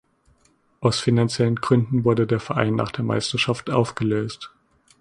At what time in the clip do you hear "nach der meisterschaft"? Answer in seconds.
2.73-3.69